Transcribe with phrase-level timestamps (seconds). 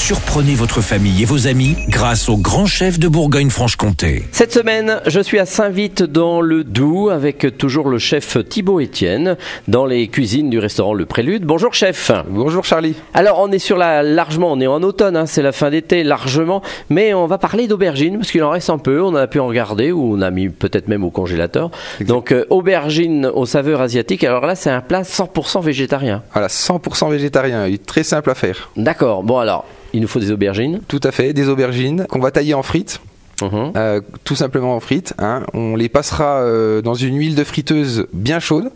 [0.00, 4.24] Surprenez votre famille et vos amis grâce au grand chef de Bourgogne-Franche-Comté.
[4.32, 9.36] Cette semaine, je suis à Saint-Vite dans le Doubs avec toujours le chef Thibaut Etienne
[9.68, 11.44] dans les cuisines du restaurant Le Prélude.
[11.44, 12.10] Bonjour chef.
[12.28, 12.96] Bonjour Charlie.
[13.14, 16.02] Alors on est sur la largement, on est en automne, hein, c'est la fin d'été
[16.02, 19.38] largement, mais on va parler d'aubergines parce qu'il en reste un peu, on a pu
[19.38, 21.70] en regarder ou on a mis peut-être même au congélateur.
[22.00, 24.24] Donc euh, aubergines aux saveurs asiatiques.
[24.24, 26.22] Alors là, c'est un plat 100% végétarien.
[26.32, 28.70] Voilà, 100% végétarien, il est très simple à faire.
[28.76, 29.22] D'accord.
[29.22, 30.80] Bon alors, il nous faut des aubergines.
[30.88, 33.00] Tout à fait, des aubergines qu'on va tailler en frites.
[33.42, 33.72] Mhm.
[33.76, 35.14] euh, tout simplement en frites.
[35.18, 35.44] hein.
[35.54, 38.70] On les passera euh, dans une huile de friteuse bien chaude.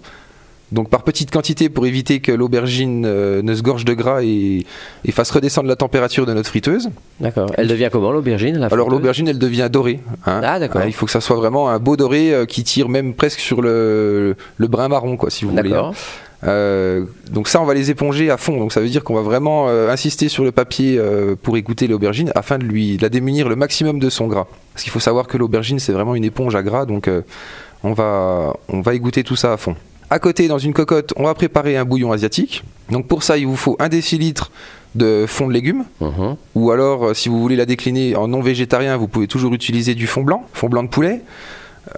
[0.74, 4.66] Donc par petite quantité pour éviter que l'aubergine euh, ne se gorge de gras et,
[5.04, 6.90] et fasse redescendre la température de notre friteuse.
[7.20, 7.50] D'accord.
[7.56, 10.00] Elle devient comment l'aubergine la Alors l'aubergine elle devient dorée.
[10.26, 10.40] hein.
[10.44, 10.82] Ah, d'accord.
[10.84, 13.62] il faut que ça soit vraiment un beau doré euh, qui tire même presque sur
[13.62, 15.70] le, le brun marron quoi si vous voulez.
[15.70, 15.94] D'accord.
[16.42, 18.58] Euh, donc ça, on va les éponger à fond.
[18.58, 21.86] Donc ça veut dire qu'on va vraiment euh, insister sur le papier euh, pour égoutter
[21.86, 24.46] l'aubergine afin de lui de la démunir le maximum de son gras.
[24.74, 27.08] Parce qu'il faut savoir que l'aubergine c'est vraiment une éponge à gras, donc
[27.82, 29.76] on va on va égoutter tout ça à fond.
[30.10, 32.62] À côté, dans une cocotte, on va préparer un bouillon asiatique.
[32.90, 34.50] Donc pour ça, il vous faut un décilitre
[34.94, 35.84] de fond de légumes.
[36.00, 36.36] Mhm.
[36.54, 39.94] Ou alors, euh, si vous voulez la décliner en non végétarien, vous pouvez toujours utiliser
[39.94, 41.22] du fond blanc, fond blanc de poulet.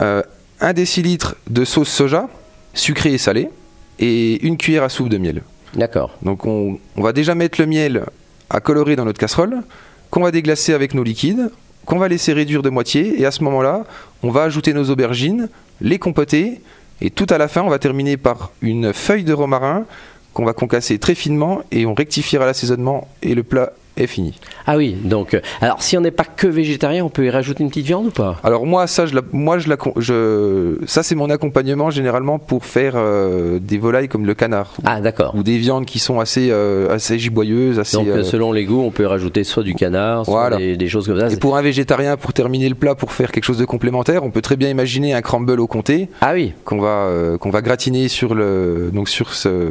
[0.00, 0.22] Euh,
[0.60, 2.28] un décilitre de sauce soja,
[2.74, 3.50] sucrée et salée.
[3.98, 5.42] Et une cuillère à soupe de miel.
[5.74, 6.10] D'accord.
[6.22, 8.04] Donc on, on va déjà mettre le miel
[8.50, 9.62] à colorer dans notre casserole,
[10.10, 11.50] qu'on va déglacer avec nos liquides,
[11.86, 13.20] qu'on va laisser réduire de moitié.
[13.20, 13.84] Et à ce moment-là,
[14.22, 15.48] on va ajouter nos aubergines,
[15.80, 16.60] les compoter.
[17.00, 19.84] Et tout à la fin, on va terminer par une feuille de romarin
[20.32, 24.34] qu'on va concasser très finement et on rectifiera l'assaisonnement et le plat est fini.
[24.66, 27.62] Ah oui, donc, euh, alors si on n'est pas que végétarien, on peut y rajouter
[27.62, 28.38] une petite viande ou pas?
[28.44, 32.38] Alors moi ça je la- moi je la con- je ça c'est mon accompagnement généralement
[32.38, 35.34] pour faire euh, des volailles comme le canard Ah d'accord.
[35.34, 38.82] ou des viandes qui sont assez euh, assez giboyeuses assez Donc euh, selon les goûts,
[38.82, 40.56] on peut rajouter soit du canard, soit Voilà.
[40.58, 41.28] des, des choses comme ça.
[41.30, 44.30] et pour un végétarien pour terminer le plat pour faire quelque chose de complémentaire on
[44.30, 48.08] peut très bien imaginer un crumble au comté Ah oui, qu'on va qu'on va gratiner
[48.08, 49.70] sur le donc sur ce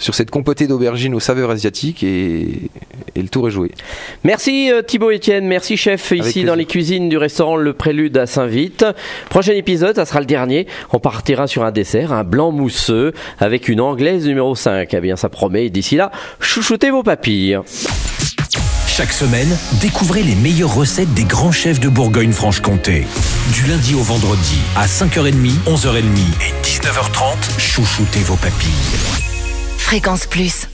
[0.00, 2.70] sur cette compotée d'aubergines aux saveurs asiatiques et,
[3.14, 3.70] et le tour est joué.
[4.24, 6.46] merci euh, Thibaut Etienne, merci chef ici plaisir.
[6.46, 8.84] dans les cuisines du restaurant Le Prélude à Saint-Vite.
[9.28, 10.66] Prochain épisode, ça sera le dernier.
[10.92, 14.92] On partira sur un dessert, un blanc mousseux avec une anglaise numéro 5.
[14.92, 16.10] Eh bien ça promet, et d'ici là,
[16.40, 17.58] chouchoutez vos papilles.
[18.86, 23.06] Chaque semaine, découvrez les meilleures recettes des grands chefs de Bourgogne-Franche-Comté.
[23.52, 29.19] Du lundi au vendredi, à 5h30, 11h30 et 19h30, chouchoutez vos papilles.
[29.90, 30.69] Fréquence Plus.